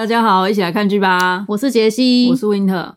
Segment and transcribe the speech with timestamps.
[0.00, 1.44] 大家好，一起来看剧吧！
[1.46, 2.94] 我是杰西，我是 Winter，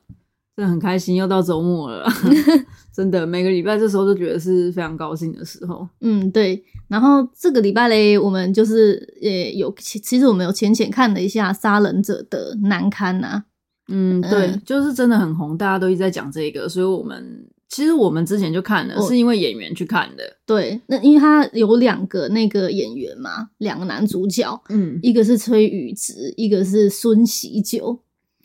[0.56, 2.10] 真的很开心，又到周末了。
[2.96, 5.86] 真的，每个礼拜这时候都觉得是非常高兴的时候。
[6.00, 6.64] 嗯，对。
[6.88, 13.44] 然后这个礼拜嘞，我们就是也有，其实我们有浅浅看了一下《杀人者》的难堪呐、啊。
[13.90, 17.46] 嗯，对，嗯、就是真的很红，大家都一直在讲这个，所以我们。
[17.74, 20.24] 其实我们之前就看了，是因为演员去看的。
[20.46, 27.98] 对，那因为他有两个那个演员嘛，两个男主角，嗯，一个是崔宇植，一个是孙喜九。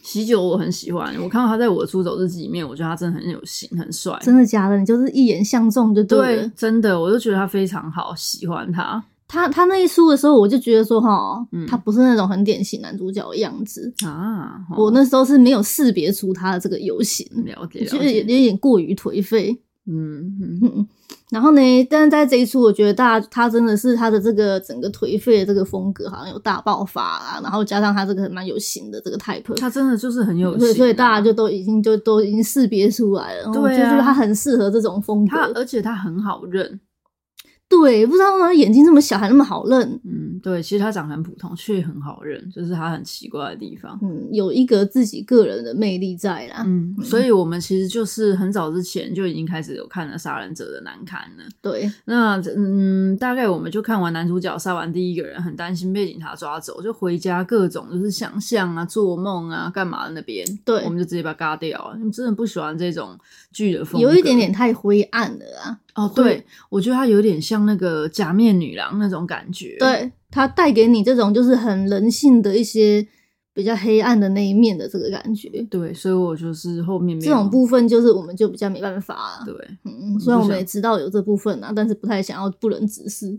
[0.03, 4.19] 喜九我很喜欢，我看到他在我的出走日记里面，我觉得他真的很有型，很帅。
[4.23, 4.79] 真的假的？
[4.79, 6.43] 你就是一眼相中就对了。
[6.45, 9.05] 对，真的，我就觉得他非常好，喜欢他。
[9.29, 14.59] 他他那一出的时候，我就觉得说哈，嗯、他不是那种很典型男主角的样子啊。
[14.77, 19.61] 我那时候是没有识别出他的这个游行，了解，就是有，有点过于颓废。
[19.87, 20.89] 嗯嗯嗯。
[21.31, 21.61] 然后呢，
[21.91, 27.41] 但是在这一出，我觉得大家他真的是他的这个整个颓废的这个风格好像有大爆发啊。
[27.43, 33.53] 然后加上他这个蛮有型的这个 type，他真的就是很有型，啊，所以所以大家就都已经就都已经识别出来了。
[33.53, 36.81] 对啊，就是他很适合这种风格，他而且他很好认。
[37.69, 40.01] 对，不知道他眼睛这么小还那么好认。
[40.03, 43.99] 嗯，对，其实他长得很普通，却很好认，就是他很奇怪的地方。
[44.03, 46.63] 嗯，有一个自己个人的魅力在啦。
[46.65, 51.45] 嗯，嗯，所以我们其实就是很早之前就已经开始有看了《杀人者的难堪》了。
[51.61, 60.43] 对，那嗯，大概我们就看完男主角杀完第一个人，很担心被警察抓走，就回家各种就是想象啊、做梦啊、干嘛的那边。
[60.65, 61.95] 对，我们就直接把它嘎掉。
[62.03, 63.19] 你真的不喜欢这种
[63.53, 65.79] 剧的风格，有一点点太灰暗了啊。
[65.99, 69.77] 哦，对，我觉得它有点像那个假面女郎那种感觉。
[69.79, 73.05] 对，它带给你这种就是很人性的一些
[73.53, 75.49] 比较黑暗的那一面的这个感觉。
[75.69, 79.45] 对，所以我就是后面没这种部分，就是我们就比较没办法啊。
[79.45, 79.55] 对，
[79.85, 83.37] 嗯，虽然我们也知道有这部分啊，但是不太想要不忍直视。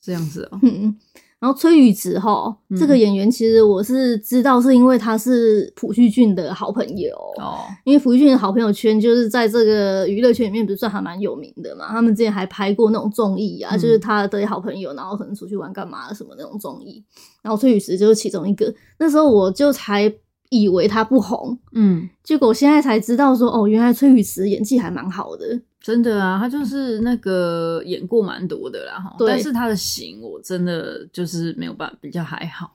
[0.00, 0.58] 这样子哦。
[0.62, 0.96] 嗯。
[1.38, 7.60] 然后崔宇植哈，嗯、这个演员其实我是知道，是因为他是朴叙俊的好朋友哦。
[7.84, 11.88] 因为朴叙俊的好朋友圈就是在这个娱乐圈里面，不是算还蛮有名的嘛。
[11.88, 17.04] 他们之前还拍过那种综艺啊，嗯、就是他的好朋友，然后可能出去玩干嘛什么那种综艺。
[17.42, 18.74] 然后崔宇植就是其中一个。
[18.98, 20.10] 那时候我就才
[20.48, 25.60] 以为他不红，嗯，结果我现在才知道说，哦，原来崔宇植演技还蛮好的。
[25.86, 32.72] 真的啊，他就是那个演过蛮多的啦哈，对但是他的型我真的就是没有办法，比较还好。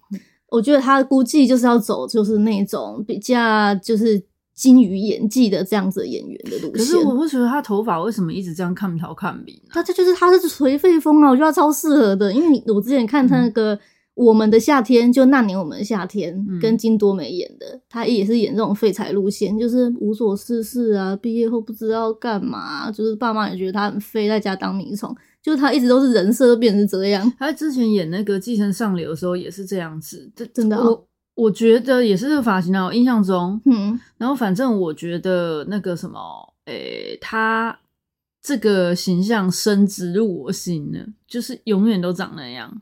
[0.48, 4.24] 我觉得他估计就是要走就是那种比较就是
[4.54, 6.78] 精于演技的这样子的演员的路线。
[6.78, 9.72] 可是我会觉得他头发为什么一直这样看头看鼻呢？
[9.74, 13.78] 他这就是他是颓废风啊，我觉得他超适合的，因为你我之前看他那个。
[14.16, 27.34] 嗯我们的夏天，就那年我们的夏天，跟金多美演的，嗯、他也是演这种废柴路线，就是无所事事啊，毕业后不知道干嘛，就是爸妈也觉得他很废，在家当米虫，就是他一直都是人设都变成这样。
[27.40, 30.90] 他之前演那个《寄生上流》的时候也是这样子，这真的、哦，
[31.36, 36.20] 我我觉得也是这个发型啊，我印象中，嗯，然后反正我觉得那个什么，
[36.66, 37.80] 诶、欸，他
[38.42, 42.82] 这个形象深植入我心了，就是永远都长那样。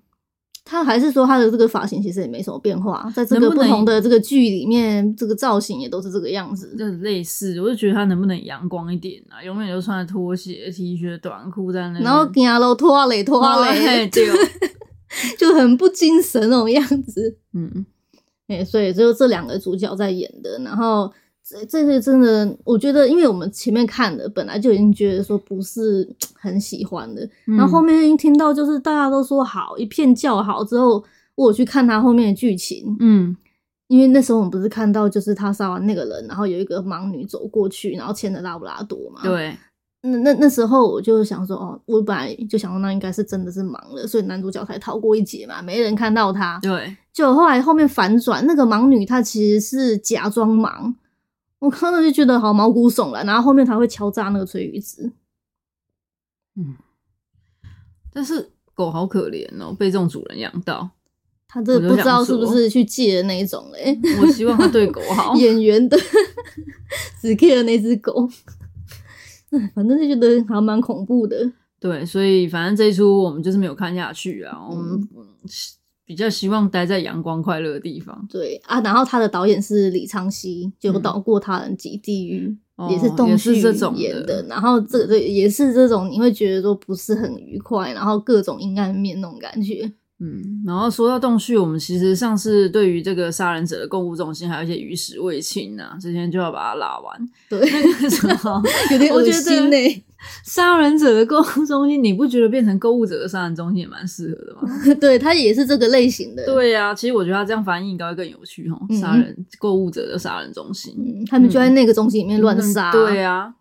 [0.66, 7.60] 他还是说他的这个发型其实也没什么变化，在这个不同的这个剧里面，这个造型也都是这个样子，就是类似。
[7.62, 9.44] 我就觉得他能不能阳光一点啊？
[9.44, 14.22] 永远就穿着拖鞋、T 恤、短裤在那，然后走路拖累拖累，就
[15.38, 17.38] 就很不精神那种样子。
[17.54, 17.86] 嗯，
[18.48, 21.12] 哎、欸，所以只有这两个主角在演的，然后。
[21.50, 33.36] 这这个真的，我觉得，因为我们前面看的本来就已经觉得说不是很喜欢的，嗯、然后后面一听到就是大家都说好，一片叫好之后，我去看他后面的剧情，嗯，
[33.88, 39.58] 因为那时候我们不是看到就是他杀完那个人，然后有一个盲女走过去，然后牵着拉布拉多嘛，对，
[40.04, 50.94] 那那那时候我就想说，哦，我本来就想说那应该是真的是盲了，所以男主角才逃过一劫嘛，没人看到他，对，就后来后面反转，那个盲女她其实是假装盲。
[51.60, 55.12] 我看到就觉得好毛骨悚然，然后后面他会敲诈那个崔宇植，
[56.56, 56.76] 嗯，
[58.12, 60.90] 但是狗好可怜哦，被这种主人养到，
[61.48, 64.00] 他这不知道是不是去借的那一种嘞？
[64.22, 65.36] 我希望他对狗好。
[65.38, 65.98] 演员的
[67.22, 68.26] 只 care 那只狗，
[69.76, 71.52] 反正就觉得还蛮恐怖的。
[71.80, 75.10] 对，所以反正这一出我们就是没有看下去啊，我们。
[76.10, 78.26] 嗯比较希望待在阳光快乐的地方。
[78.28, 84.42] 对啊，然后他的导演是李昌熙，就导过《他人及地狱》，嗯，也是这种演的。
[84.42, 89.92] 的然后这个也是这种，你会觉得说不是很愉快，然后各种阴暗面那种感觉。
[90.22, 97.30] 嗯，然后说到洞穴，我们其实上次对于这个杀人者的购物中心还有一些余食未清啊，今天就要把它拉完。
[97.50, 100.04] 对，那个什么 有点恶心呢。
[100.44, 104.70] 杀人者的购物中心，你不觉得变成购物者的杀人中心也蛮适合的吗？
[105.00, 106.46] 对，它也是这个类型的。
[106.46, 108.78] 对呀、啊，其实我觉得它这样翻译应该会更有趣哦。
[108.94, 112.92] 杀人购、嗯、物者的杀人中心、嗯，他们就在那个中心里面乱杀。
[112.92, 113.54] 对啊。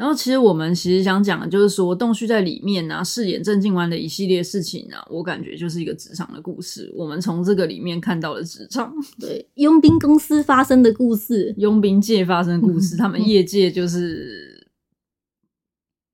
[0.00, 6.90] 然后其实我们其实想讲的就是说，洞旭在里面啊饰演郑静湾的一系列事情啊，我感觉就是一个职场的故事。
[6.96, 14.66] 我们从这个里面看到了职场， 对佣兵公司发生的故事，佣兵界发生的故事，他们业界就是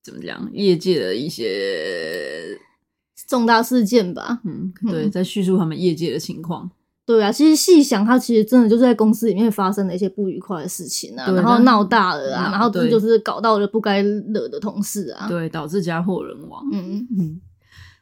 [0.03, 0.51] 怎么讲？
[0.53, 2.59] 业界的一些
[3.29, 4.41] 重大事件吧。
[4.45, 6.69] 嗯，对，在叙述他们业界的情况。
[7.07, 16.63] 对啊，其实细想，他其实真的就是在公司里面发生了一些不愉快的事情啊，然后闹大了啊，然后这就是搞到了不该惹的同事啊，对，导致家破人亡。
[16.73, 17.41] 嗯嗯。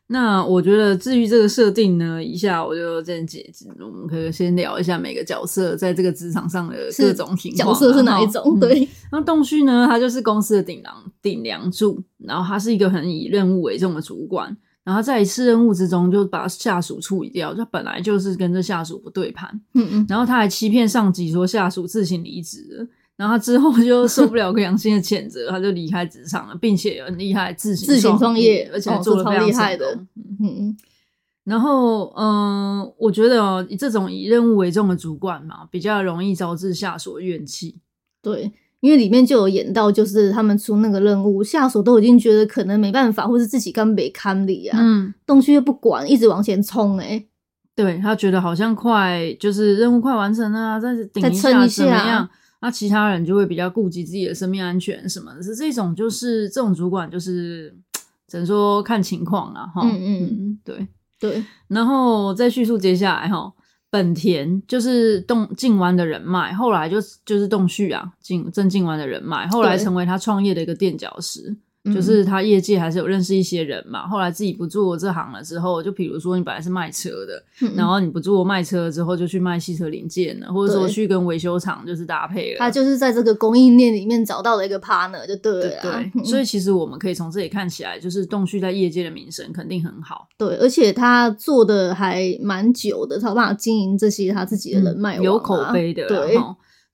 [0.07, 8.43] 那我觉得至于这个设定呢，一下我就先解释，我们可以先聊一下每个角色在这个职场上的各种情况，角色是哪一种？
[8.47, 14.55] 嗯、对，那洞旭呢，他就是公司的顶梁顶梁柱，然后他是一个很以任务为重的主管。
[14.85, 17.55] 然后在一次任务之中，就把下属处理掉。
[17.55, 20.07] 他本来就是跟这下属不对盘，嗯嗯。
[20.09, 22.87] 然后他还欺骗上级说下属自行离职了。
[23.17, 29.95] 然后他之后就受不了 良心的谴责，他就离开职场了，并且很厉害，自行自行创业，而且还做得非常厉害的。
[30.41, 30.77] 嗯嗯。
[31.45, 37.79] 然后，嗯、呃，我觉得哦，这种以任务为重的主管嘛，比较容易招致下属的怨气。
[38.21, 38.53] 对。
[38.85, 44.79] 因为里面就有演到，就是他们出那个任务，下属都已经觉得可能没办法，或是自己根本没堪力啊。
[44.79, 47.27] 嗯，东区又不管，一直往前冲哎、欸。
[47.75, 52.29] 对，他觉得好像快，就是任务快完成了啊，再顶一下怎么样？
[52.61, 55.43] 那其他人就会比较顾及自己的生命安全什么的。
[55.43, 57.75] 是这种，就是这种主管，就是
[58.29, 59.65] 只能说看情况啊。
[59.75, 60.87] 哈，嗯嗯，对
[61.19, 61.43] 对。
[61.69, 63.51] 然后再叙述接下来哈。
[63.95, 71.55] 本田就是洞静湾的人脉，后来就就是洞旭啊，进郑静湾的人脉，后来成为他创业的一个垫脚石。
[71.93, 82.59] 就是他业界还是有认识一些人嘛，后来自己不做这行了之后，就比如说你本来是卖车的，嗯、然后你不做卖车之后，就去卖汽车零件了，或者说去跟维修厂就是搭配了。
[82.59, 85.83] 他就是在这个供应链里面找到了一个 partner，就对了。
[85.83, 90.27] 对，所以其实我们可以从这里看起来，就是洞旭在业界的名声肯定很好。
[90.39, 96.07] 对，而且他做的还蛮久的，他有办法经营这些他自己的人脉、啊嗯，有口碑的。
[96.09, 96.39] 对。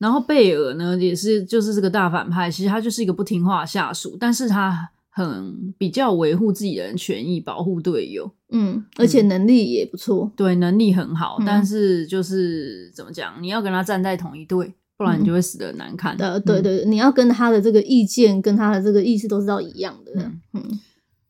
[0.00, 16.16] 然后贝尔呢，也是就是这个大反派，其实他就是一个不听话的下属，但是他很比较维护自己的人权益，保护队友，嗯，而且能力也不错，嗯、对，能力很好，嗯、但是就是怎么讲，你要跟他站在同一队，不然你就会死的很难看。
[16.18, 20.12] 呃、嗯，对对，你要跟他的这个意见跟他的这个意思都是要一样的。
[20.16, 20.80] 嗯嗯。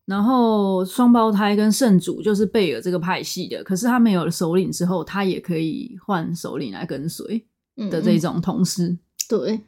[0.06, 7.44] 然后双胞胎跟圣主就是贝尔这个派系的，可是他没有了首领之后，他也可以换首领来跟随。
[7.88, 8.99] 的这种同事，嗯、
[9.29, 9.61] 对，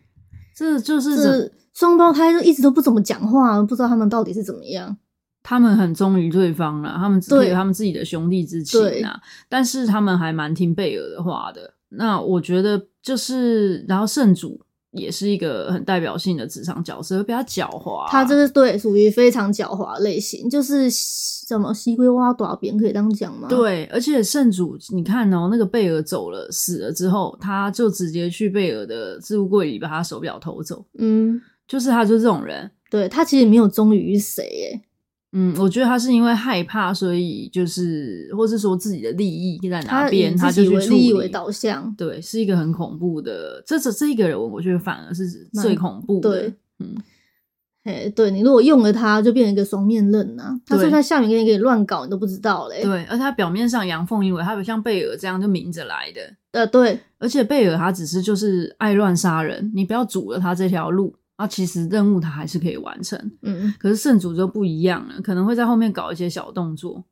[0.56, 4.96] 这就是双胞胎，就一直都不怎么讲话，不知道他们到底是怎么样。
[5.42, 11.74] 他们很忠于对方了，他们只有他们自己的兄弟之情啊，但是他们还蛮听贝尔的话的。
[11.90, 14.60] 那我觉得就是，然后圣主。
[14.92, 18.08] 也是一个很代表性的职场角色，会比较狡猾、啊。
[18.10, 23.48] 他这是对属于非常狡猾类型，就是什么西瓜挖大边可以这样讲吗？
[23.48, 30.84] 对，而且圣主，你看哦，那个贝尔走了死了之后，他就直接去贝尔的置物柜里把他手表偷走。
[30.98, 34.80] 嗯，就是他就是这种人，对他其实没有忠于谁耶。
[35.34, 40.90] 嗯，我觉得他是因为害怕，所以就是，或是说自己的利益在哪边，他，他就去。
[40.90, 43.62] 利益为导向，对，是一个很恐怖的。
[43.66, 46.30] 这这这一个人，我觉得反而是最恐怖的。
[46.30, 46.94] 对，嗯，
[47.84, 50.60] 哎，对，你如果用了他，就变成一个双面刃呐。
[50.66, 52.82] 他说他下面给你给你乱搞，你都不知道嘞。
[52.82, 56.20] 对，而他表面上阳奉阴违，他不像贝尔这样就明着来的。
[56.50, 61.14] 呃，对，而且贝尔他只是就是爱乱杀人，你不要阻了他这条路。
[61.42, 67.04] 啊，其实任务他还是可以完成，嗯，可是圣主就不一样了，可能会在后面搞一些小动作。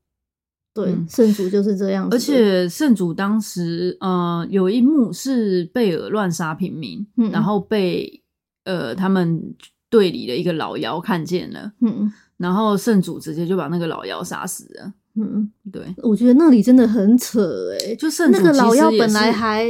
[0.72, 2.14] 对，嗯、圣主就是这样子。
[2.14, 8.22] 而且圣主当时，呃，有一幕是贝尔乱杀平民，嗯、然后被
[8.62, 9.42] 呃他们
[9.88, 14.92] 队里的一个老妖看见了，嗯，然后圣主直接就把那个老妖杀死了。
[15.16, 19.66] 嗯，对，我觉得那里真的很扯哎、欸、就圣主那个老妖本来还。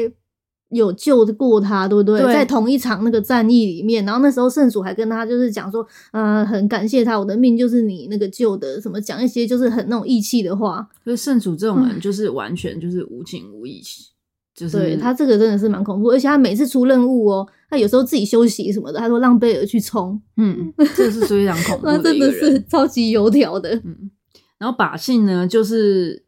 [0.70, 2.20] 有救过他，对不对？
[2.20, 10.88] 对，在同一场那个战役里面，然后那时候圣主还跟他就是讲说，呃，很感谢他，我的命就是你那个救的，什么讲一些就是很那种义气的话。
[11.02, 23.74] 所以圣主这种人就是完全就是无情无义，嗯、就是对他这个真的是蛮恐怖，而且他每次出任务哦，他有时候自己休息什么的，他说让贝尔去冲，嗯，这是非常恐怖的， 真的是超级油条的。
[23.84, 24.10] 嗯，
[24.58, 26.24] 然后把信呢，就是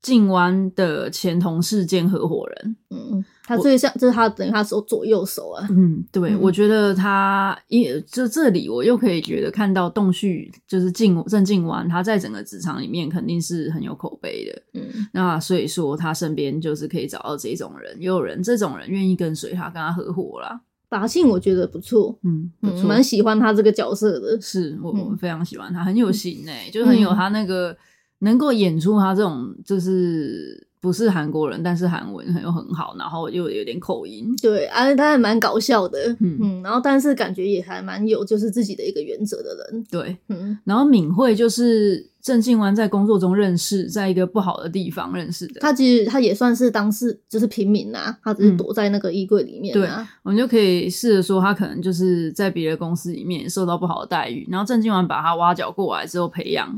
[0.00, 3.24] 静湾的前同事兼合伙人，嗯。
[3.48, 5.66] 他最像，就是他等于他手左右手啊。
[5.70, 14.62] 嗯，对，嗯、我觉得他因就这里我又可以觉得看到洞旭就是进郑静完，他在整个职场里面肯定是很有口碑的。
[14.74, 20.60] 嗯，那所以说他身边就是可以找到这种人，也有人这种人愿意跟随他，跟他合伙啦。
[20.90, 24.38] 把信我觉得不错，嗯，蛮、嗯、喜欢他这个角色的。
[24.42, 27.74] 是我我非常喜欢他，很有型诶、欸，嗯、就很有他那个
[28.18, 30.67] 能够演出他这种就是。
[30.80, 34.34] 不是韩国人，但是韩文又很好，然后又有点口音。
[34.40, 39.84] 对，而且他还蛮搞笑的，嗯嗯，然后但是感觉也还蛮有就是自己的一个原则的人。
[39.90, 45.60] 对，嗯，然后敏慧就是郑静湾在工作中认识，在一个不好的地方认识的。
[45.60, 49.74] 他其实他也算是当时就是平民呐，他只是躲在那个衣柜里面。
[49.74, 49.88] 对，
[50.22, 56.72] 我们就可以试着说，他可能就是在别的公司里面受到不好的待遇，然后郑静湾把他挖角过来之后培养，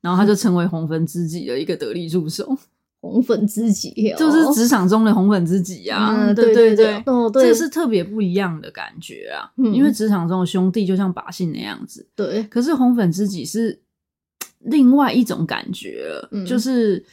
[0.00, 2.56] 然后他就成为红粉知己的一个得力助手。
[3.10, 6.14] 红粉知己，就是职场中的红粉知己啊！
[6.16, 9.50] 嗯、对对对，哦、对这是特别不一样的感觉啊！
[9.56, 12.42] 嗯、因为职场中的兄弟就像把戏那样子，对。
[12.44, 13.80] 可是红粉知己是
[14.60, 17.04] 另外一种感觉了，嗯、就是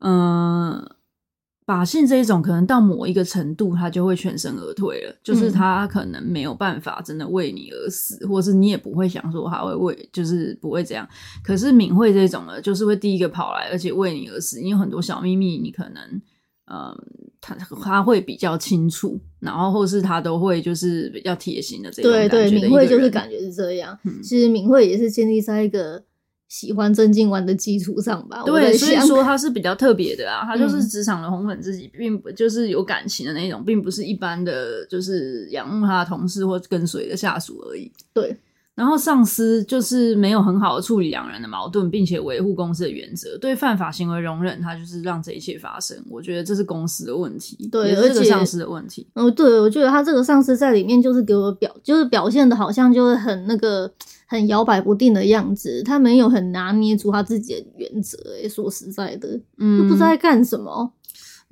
[0.00, 0.72] 嗯。
[0.72, 0.96] 呃
[1.64, 11.08] 把性这一种可能到某一个程度，他就会全身而退了，就是他可能没有办法真的为你而死，嗯、或是你也不会想说他会为，就是不会这样。
[11.42, 14.60] 可是敏慧这种呢，就是会第一个跑来，而且为你而死。
[14.60, 16.02] 你有很多小秘密，你可能，
[16.66, 16.92] 嗯，
[17.40, 22.28] 他他会比较清楚，然后或是他都会就是比较贴心的这种感觉。
[22.28, 23.96] 对对，敏慧就是感觉是这样。
[24.04, 26.02] 嗯、其实敏慧也是建立在一个。
[26.52, 37.90] 喜欢曾静湾的基础上吧，对，所以说他是比较特别的啊， 他就是职场的红粉知己，并不就是有感情的那种，并不是一般的就是仰慕他的同事或跟随的下属而已。
[38.12, 38.36] 对，
[38.82, 45.96] 然后上司就是没有很好的处理两人的矛盾，并且维护公司的原则，对犯法行为容忍，他就是让这一切发生。
[46.10, 49.06] 我觉得这是公司的问题，对，而且上司的问题。
[49.14, 53.92] 哦，对，我觉得他这个上司在里面就是给我表，就是表现的好像就是很那个。
[54.26, 58.16] 很摇摆不定的样子，他没有很拿捏住他自己的原则。
[58.42, 60.90] 哎，说实在的，嗯，都不知道在干什么。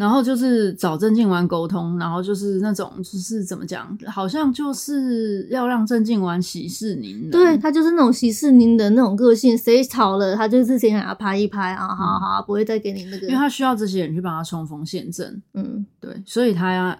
[0.00, 7.30] 然后就是找郑静湾沟通，然后就是那种就是怎么讲，好像就是要让郑静湾息事宁人。
[7.30, 13.26] 对，他就是那种息事宁人那种个性，谁吵了他就是先给他拍一拍啊，好好，不会再给你那个。
[13.26, 15.42] 因为他需要这些人去帮他冲锋陷阵。
[15.52, 16.98] 嗯，对，所以他要。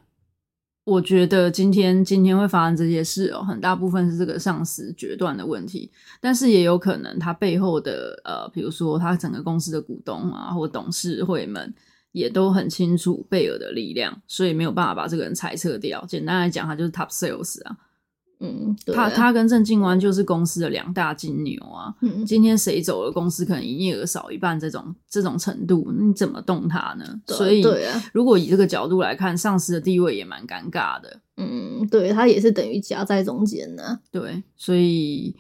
[0.85, 5.89] 我觉得今天今天会发生这些事哦，很大部分是这个上司决断的问题，
[6.21, 11.73] 但是也有可能他背后的呃，比如说他整个公司的股东啊或董事会们
[12.13, 16.05] 也都很清楚贝尔的力量，所以没有办法把这个人裁撤掉。
[16.07, 17.77] 简单来讲，他就是 top sales 啊。
[18.43, 21.95] 嗯，对啊、他他跟郑静湾就是公司的两大金牛啊。
[22.01, 27.21] 嗯，今天谁走了，公司可能营业额少一半，这种这种程度，你怎么动他呢？
[27.27, 31.21] 对所以，对啊，如果以这个角度来看，上司的地位也蛮尴尬的。
[31.37, 34.01] 嗯，对，他也是等于夹在中间呢。
[34.11, 35.37] 对，所以，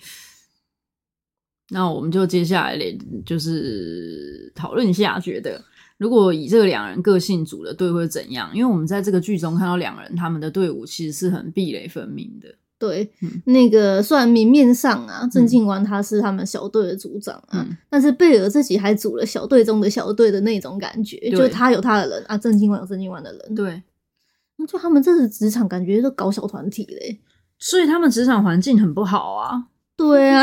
[1.70, 2.78] 那我们就接下来
[3.24, 5.64] 就是讨论一下，觉得
[6.00, 8.50] 如果以这个两人个性组的队会怎样？
[8.54, 12.48] 因为我们在这个剧中看到两人他们的队伍其实是很壁垒分明的。
[12.78, 23.82] 对，嗯、那个虽然明面上啊，郑静湾他是他们小队的组长啊，嗯、但是贝尔自己还组了小队中的小队的那种感觉，就他有他的人啊，郑静湾有郑静湾的人，对，
[24.56, 27.20] 那就他们这是职场感觉都搞小团体嘞，
[27.58, 29.66] 所以他们职场环境很不好啊，
[30.00, 30.42] 对啊，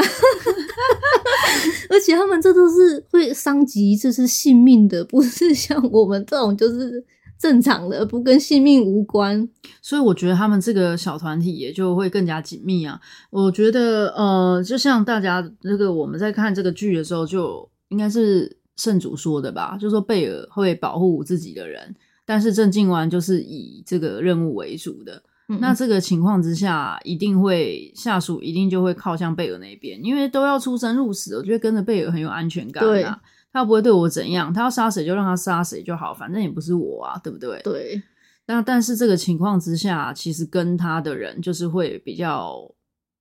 [1.90, 7.04] 而且他们这都是会伤及就是性命的，不是像我们这种就是。
[7.40, 9.48] 正常的，不跟性命无关，
[9.80, 13.00] 所以我觉得他们这个小团体也就会更加紧密啊。
[13.30, 21.96] 我觉得，呃，就像大家这个我们在看这个剧的时候，就应该是圣主说的吧，就说贝尔会保护自己的人，
[22.26, 25.22] 但是郑静湾就是以这个任务为主的。
[25.50, 32.88] 嗯、那这个情况之下，一定会下属一定就会靠向贝尔那边，因为都要出生入死，我觉得跟着贝尔很有安全感啊。
[32.88, 33.06] 对
[33.54, 37.60] 他不会对我怎样，他要杀谁就让他杀谁就好，反正也不是我啊，对不对？
[37.64, 38.02] 对。
[38.46, 42.60] 那但是这个情况之下，其实跟他的人就是会比较，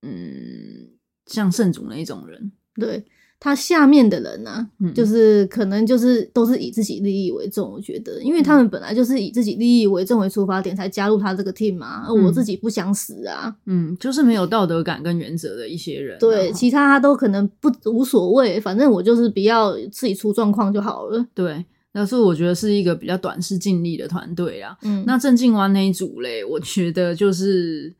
[0.02, 0.90] 嗯，
[1.26, 3.04] 像圣主那一种人，对。
[3.38, 21.26] 他下面的人呢、啊，嗯、就是可能就是都是以自己利益为重，我觉得，因为他们本来就是以自己利益为重为出发点才加入他这个 team 嘛，而我自己不想死啊，嗯，就是没有道德感跟原则的一些人，对，其他他都可能不无所谓，反正我就是不要自己出状况就好了。
[21.34, 24.76] 对，那所以我觉得是一个比较短视尽力的团队啊。
[24.82, 27.94] 嗯，那郑静湾那一组嘞，我觉得就是，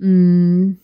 [0.00, 0.76] 嗯。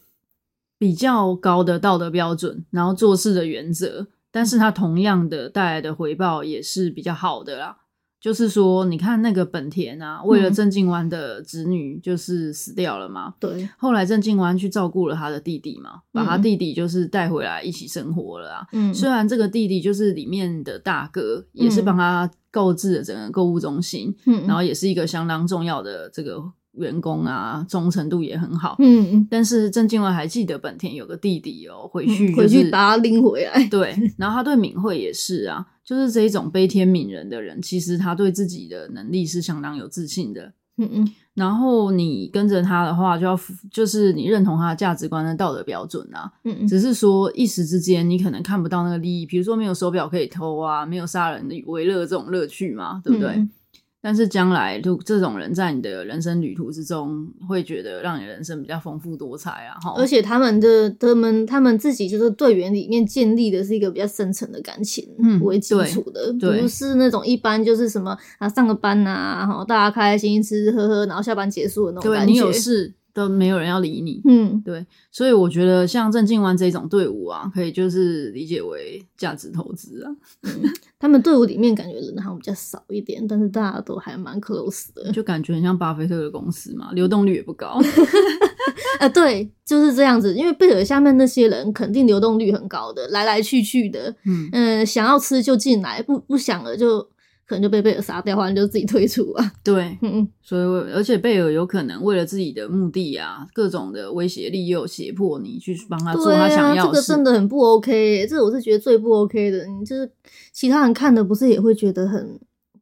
[0.78, 7.76] 比较高的道德标准，然后做事的原则，但是他同样的带来的回报也是比较好的啦。
[8.20, 13.34] 就是说，你看那个本田啊，为了郑静湾的子女就是死掉了嘛。
[13.38, 13.68] 对、嗯。
[13.78, 18.66] 后来郑静湾去照顾了他的弟弟嘛，把他弟弟就是带回来一起生活了啊。
[18.72, 18.92] 嗯。
[18.92, 26.42] 虽然这个弟弟就是里面的大哥，也是帮他购置了整个购物中心，嗯，然后也是一个相当重要的这个。
[26.72, 28.76] 员工啊，忠诚度也很好。
[28.78, 33.66] 嗯嗯，但是郑敬文还记得本田有个弟弟哦、喔，回去、就是、回去把他拎回来。
[33.68, 40.52] 对，然后他对敏慧也是啊， 就是这一种悲天悯人的人，其实他对自己的能力是相当有自信的。
[40.80, 43.36] 嗯嗯，然后你跟着他的话，就要
[43.68, 46.30] 就是你认同他的价值观的道德标准啊。
[46.44, 53.30] 嗯嗯，只是说一时之间你可能看不到那个利益，比如说没有手表可以偷啊，没有杀人的为乐这种乐趣嘛，对不对？
[53.30, 53.50] 嗯
[54.00, 59.74] 但是将来，就这种人在你的人生旅途之中，会觉得让你人生比较丰富多彩啊！
[59.82, 65.04] 哈，而且他们的他们他们自己就是队员里面建立的是一个比较深层的感情
[65.42, 72.26] 为基础的，嗯、不是那种一般就是什么啊上个班呐、啊，然后大家开开心心吃吃喝喝，然后下班结束的那种感觉。
[72.26, 72.94] 对，你有事。
[73.12, 80.10] 都没有人要理你，嗯，对，所以我觉得像郑静湾这种队伍啊，可以就是理解为价值投资啊。
[80.42, 80.50] 嗯，
[80.98, 87.80] 他们队伍里面感觉人好像比较少一点，但是大家都还蛮 close 的，就感觉很像巴菲特的公司嘛，流动率也不高。
[89.00, 97.08] 呃，对，就是这样子，因为贝尔下面那些人肯定流动率很高的，来来去去的，嗯，呃，想要吃就进来，不不想了就。
[97.48, 99.52] 可能就被贝尔杀掉，或者就自己退出啊。
[99.64, 100.62] 对， 嗯嗯，所以
[100.92, 107.06] 而且贝尔有可能为了自己的目的啊，各种的威胁利诱、胁迫你去帮他做他想要的事。
[107.06, 109.66] 这个真的很不 OK，这我是觉得最不 OK 的。
[109.66, 110.10] 你就是
[110.52, 112.38] 其他人看的不是也会觉得很，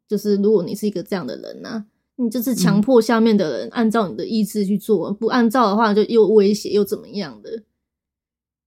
[0.08, 1.85] 就是如果你是一个这样的人啊，
[2.16, 7.62] 你就是强迫下面的人按照你的意志去做，不按照的话就又威胁又怎么样的。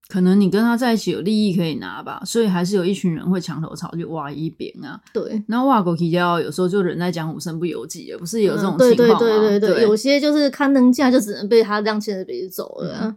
[0.09, 4.99] 可能你跟他在一起有利益可以拿吧，所以还是有一群人会墙头草去挖一边啊。
[5.13, 9.19] 对，然后挖狗皮胶有时候就人在江湖身不由己也，不是有这种情况吗？
[9.19, 12.99] 对对对对对，对有些就是刊登价就只能被他这样牵着鼻子走了，啊。
[13.03, 13.15] 嗯、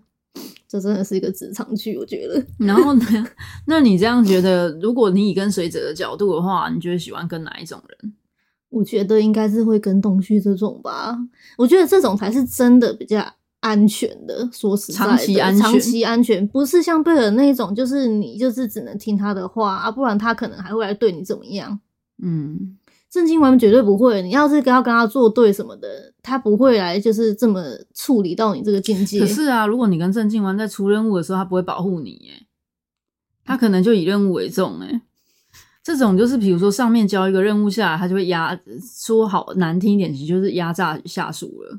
[0.69, 2.45] 这真的是一个职场剧，我觉得。
[2.59, 3.05] 然后呢？
[3.67, 8.13] 那你这样觉得，如果你以跟随者的角度的话，你觉得喜欢跟哪一种人？
[8.69, 11.19] 我觉得应该是会跟东旭这种吧。
[11.57, 13.25] 我觉得这种才是真的比较。
[13.62, 21.79] 安全的，说实在的，长期安全，长期安全，不是像贝尔那一种，就是你就是只能听他的话啊，不然他可能还会来对你怎么样？
[22.20, 22.77] 嗯，
[23.09, 24.20] 郑经文绝对不会。
[24.20, 27.62] 你要是跟他跟他作对什么的，他不会来就是这么
[27.94, 29.20] 处理到你这个境界。
[29.20, 32.46] 可是啊，如果你跟郑经文在出任务的时候，他不会保护你，耶，
[33.44, 35.03] 他可能就以任务为重，哎，
[35.85, 41.79] 这种就是比如说上面交一个任务下来，他就会压，说好难听一点，其实就是压榨下属了。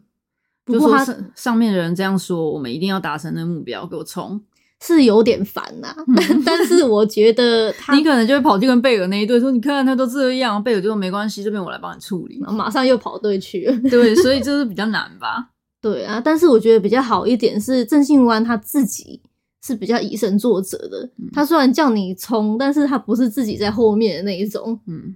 [0.66, 4.42] 不过他上面的人这样说，我们一定要达成那目标，给我冲，
[4.82, 5.96] 是有点烦呐、啊。
[6.46, 13.90] 但是我觉得他，你可能就会跑去跟贝尔那一队说：“你看他都这样。”贝尔就说：“没关系，这边我来帮你处理。”马上又跑队去了。
[13.90, 15.50] 对，所以就是比较难吧。
[15.82, 19.22] 对啊，但是我觉得比较好一点是郑信湾他自己
[19.66, 21.04] 是比较以身作则的。
[21.18, 24.80] 嗯、他虽然叫你冲，但是他不是自己在后面的那一种。
[24.88, 25.14] 嗯，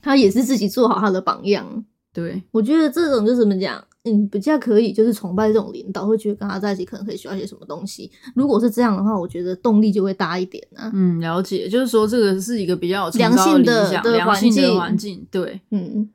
[0.00, 1.84] 他也是自己做好他的榜样。
[2.14, 3.82] 对，我觉得这种就是怎么讲？
[4.06, 8.08] 嗯，比较可以，就是崇拜这种领导，会觉得跟他在一起可能可以学到一些什么东西。
[8.36, 10.88] 如果是这样的话，我觉得动力就会大一点啊。
[10.94, 16.08] 嗯，了解，就是说这个是一个比较良性的良性的环境，对，嗯，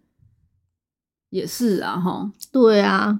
[1.32, 3.19] 也是啊，哈，对啊，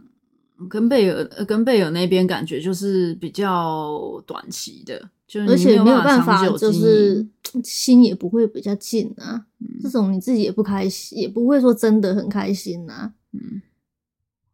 [0.70, 7.28] 跟贝尔跟贝尔那边感觉就是比较短期的，就是而且没有办法，就 是
[7.64, 9.48] 心也不会比较近啊。
[9.60, 13.12] 嗯、这种你自己也不开心，也不会说真的很开心啊。
[13.34, 13.62] 嗯。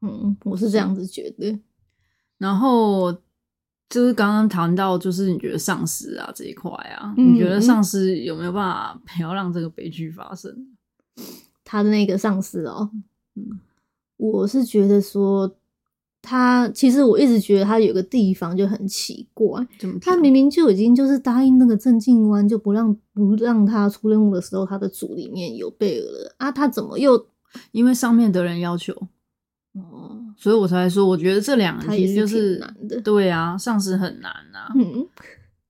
[0.01, 1.59] 嗯，我是这样子觉得。
[2.37, 3.11] 然后
[3.89, 10.75] 就是刚刚谈到，就是你觉得上司啊这一块啊，嗯、你觉得上司有没有办法不要让这个悲剧发生？
[11.63, 12.91] 他的那个上司哦，
[13.35, 13.59] 嗯，
[14.17, 15.57] 我是觉得说
[16.21, 19.65] 他其实我一直觉得他有个地方就很奇怪，
[19.99, 27.27] 他明明就已经就是答应那个郑静湾，就不让不让他出任务的时候，他的组里面有贝尔了啊，他怎么又
[27.71, 29.07] 因为上面的人要求？
[29.79, 34.71] 哦，所以我才说，我觉得这两个其实就是难的，对啊，上市很难啊。
[34.75, 35.07] 嗯，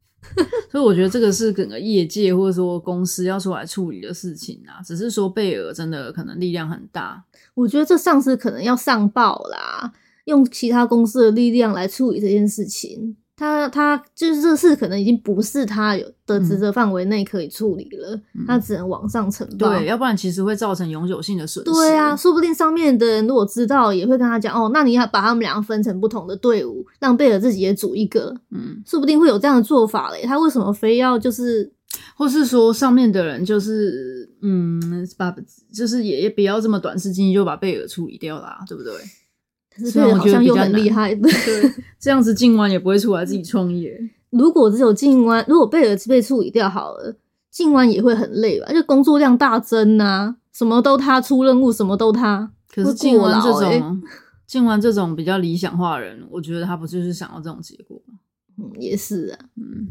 [0.72, 4.82] 所以我觉得这个是整个业界或者说公司要出来处理的事情啊。
[4.82, 9.94] 只是说贝尔真的可能力量很大，我觉得这上司可能要上报啦，
[10.26, 13.16] 用其他公司的力量来处理这件事情。
[13.38, 19.70] 他他就是这事可能已经不是他有的职责范围内可以处理了，嗯、他只能往上呈报。
[19.70, 21.72] 对，要不然其实会造成永久性的损失。
[21.72, 28.36] 对啊，说不定上面的人如果知道，也会跟他讲哦，那你要把他们两个分成不同的队伍，让贝尔自己也组一个。
[28.50, 30.24] 嗯，说不定会有这样的做法嘞。
[30.24, 31.72] 他为什么非要就是
[32.18, 35.32] 或是说上面的人就是嗯，把
[35.72, 38.94] 就是也也不要这么短视近利就把贝尔处理掉啦，对不对？
[39.92, 41.32] 所以好像又很厉害，对，
[42.00, 43.98] 这样子静湾也不会出来自己创业。
[44.30, 47.16] 如果只有静湾，如果贝尔被处理掉好了，
[47.50, 48.72] 静湾也会很累吧？
[48.74, 52.52] 就工作量大增啊，什么都他出任务，什么都他。
[52.70, 54.02] 可是静湾这种，
[54.46, 58.16] 静湾这种比较理想化的人，我觉得他不就是想要这种结果吗？
[58.58, 59.88] 嗯，也是啊，嗯。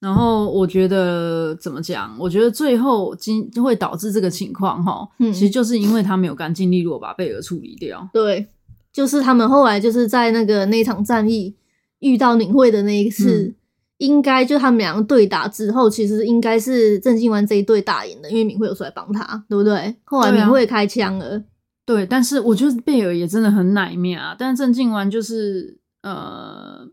[0.00, 2.16] 然后我觉得怎么讲？
[2.18, 8.08] 我觉得最后经会导致这个情况哈，嗯，其实就是因为他没有干净利落把贝尔处理掉。
[8.10, 8.46] 对，
[8.94, 11.54] 就是他们后来就是在那个那场战役
[11.98, 13.54] 遇到宁慧的那一次，嗯、
[13.98, 19.94] 应该就他们两个对打之后，其实应该是郑静湾这一队打赢的，因为敏慧有出来帮他，对不对？
[20.04, 21.44] 后来敏慧开枪了，对，啊、
[21.84, 26.88] 对，但是我觉得贝尔也真的很奶面啊，但是郑静湾就是呃。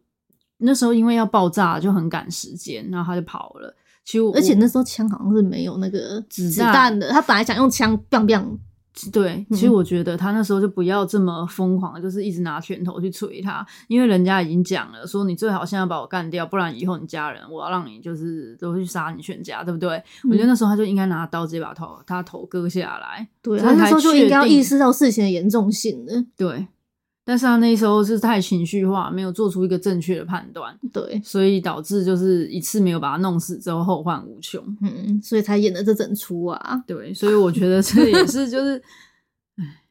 [0.57, 3.75] 那时候因为要爆炸，就很赶时间，然后他就跑了。
[4.03, 8.57] 其实，而且那时候枪好像是没有那个子弹的，他本来想用枪 biang biang。
[9.11, 19.97] 对，其实我觉得他那时候就不要这么疯狂，就是一直拿拳头去捶他，因为人家已经讲了，说你最好现在把我干掉，不然以后你家人我要让你就是都去杀你全家，对不对？
[20.23, 23.27] 嗯、我觉得那时候他就应该拿刀直接把头他头割下来。
[23.43, 26.25] 对，他那时候就应该要意识到事情的严重性了。
[26.35, 26.65] 对。
[27.27, 36.81] 但是他那时候是太情绪化，没有做出一个正确的判断，对，所以导致就是一次没有把他弄死之后后患无穷，嗯，所以才演的这整出啊。
[36.87, 38.81] 对，所以我觉得这也是就是，
[39.57, 39.83] 哎，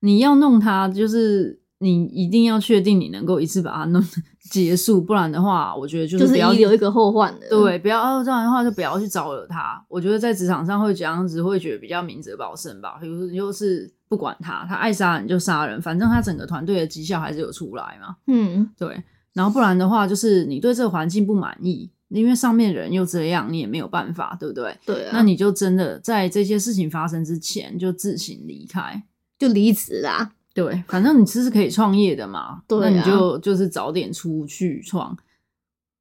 [0.00, 4.04] 你要弄他，就是你一定要确定你能够一次把他弄
[4.50, 7.48] 结束，不然的话，我觉得就是不要留一个后患的。
[7.48, 9.80] 对，不要哦，这样的话就不要去招惹他。
[9.88, 12.98] 我觉得在职场上会这样子，会觉得比较明哲保身吧。
[13.00, 13.88] 比如说，就是。
[14.10, 18.16] 不管他，他爱杀人就杀人，反正他整个团队的绩效还是有出来嘛。
[18.26, 19.00] 嗯，对。
[19.32, 24.76] 然后不然的话，就是你对这个环境不满意，因为上面人又这样，你也没有办法，对不对？
[24.84, 25.10] 对啊。
[25.12, 29.00] 那你就真的在这些事情发生之前就自行离开，
[29.38, 30.32] 就离职啦。
[30.52, 32.62] 对，反正你其实是可以创业的嘛。
[32.66, 32.90] 对啊。
[32.90, 35.16] 那你就就是早点出去创。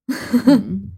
[0.48, 0.90] 嗯、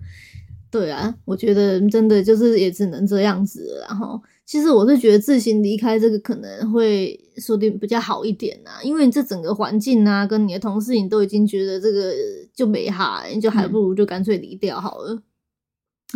[0.72, 4.20] 对啊，我觉得真的就是也只能这样子，然后。
[4.44, 12.14] 其实我是觉得自行离开这个可能会说的比较好一点啊，因为你这整个环境啊，跟你的同事，你都已经觉得这个
[12.54, 15.14] 就没哈，你就还不如就干脆离掉好了。
[15.14, 15.24] 嗯、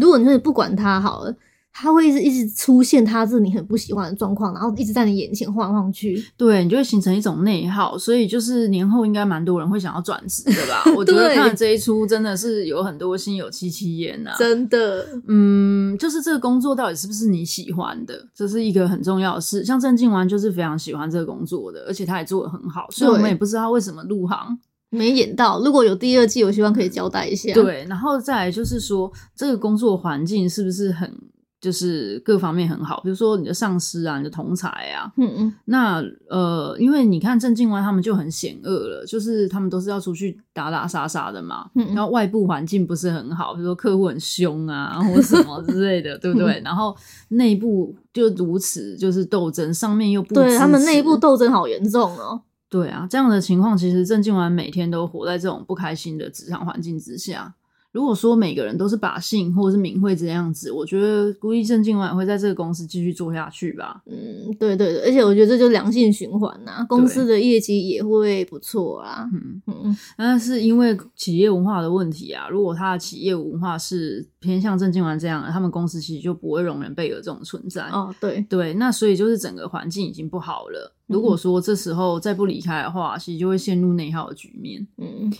[0.01, 1.33] 如果你说不管他好了。
[1.77, 10.83] 他会一直一直出现他是你很不喜欢的状况，然后一直在你眼前晃来晃去，对，你就会形成一种内耗，所以就是年后应该蛮多人会想要转职的吧？
[10.95, 19.65] 我觉得看了这一出真的是有很多心有戚戚焉呐，真的，嗯，就是这个工作到底是不是你喜欢的，这是一个很重要的事。
[19.65, 24.57] 像郑静湾就是非常喜欢这个工作的，而且他也做的很好，所以我们也不知道为什么入行
[24.91, 25.61] 没演到。
[25.61, 27.53] 如果有第二季，我希望可以交代一下。
[27.53, 31.13] 对，然后再来就是说这个工作环境是不是很。
[31.65, 35.99] 就是各方面很好，比如说你的上司啊，你的同才啊，嗯嗯，那
[36.29, 46.61] 呃，因为你看郑静湾他们就很险恶了，就是他们都是要出去打打杀杀的嘛，嗯嗯，然后外部环境不是很好，比如说客户很凶啊，或什么之类的，对不对？
[46.63, 46.95] 然后
[47.29, 52.41] 内部就如此，就是斗争，上面又不对，他们内部斗争好严重哦。
[52.69, 57.55] 对啊，这样的情况其实郑静湾每天都活在这种不开心的职场环境之下。
[57.95, 64.03] 如果说每个人都是把性或者是敏慧这样子，我觉得估计郑静湾也会在这个公司继续做下去吧。
[64.05, 69.25] 嗯，对对对，而且我觉得这就良性循环呐、啊，公司的业绩也会不错啊。
[69.31, 72.49] 嗯嗯，那是因为企业文化的问题啊。
[72.49, 77.83] 如果他的企业文化是偏向郑敬文这样的，他们公司其实就不会容忍贝尔这种存在。
[77.91, 80.93] 哦，对对，那所以就是整个环境已经不好了。
[81.07, 84.85] 如果说这时候再不离开的话，其实就会陷入内耗的局面。
[84.97, 85.31] 嗯。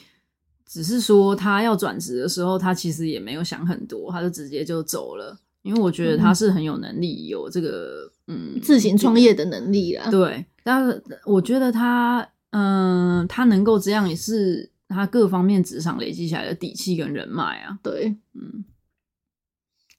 [0.67, 5.37] 只是说他要转职的时候，他其实也没有想很多，他就直接就走了。
[5.61, 10.11] 因为我觉得他是很有能力，有这个嗯自行创业的能力啦。
[10.11, 17.79] 对，但是我觉得他嗯，他能够这样也是他各方面职场累积起来的底气跟人脉啊。
[17.81, 18.63] 对，嗯，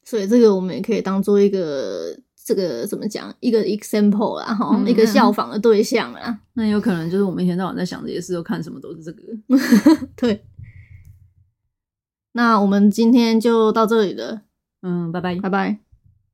[0.05, 6.39] 所以这个我们也可以当做一个这个怎么讲一个 example 啦，哈、嗯，一个效仿的对象啊。
[6.55, 9.23] 那有可能就是我们一天到晚在想这些事，都看什么都是这个。
[10.15, 10.45] 对。
[12.37, 14.43] 那我们今天就到这里了，
[14.83, 15.86] 嗯，拜拜，拜拜。